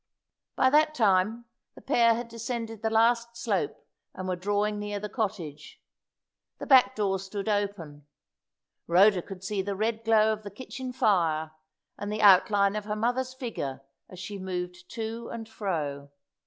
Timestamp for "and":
4.15-4.27, 11.99-12.11, 15.29-15.47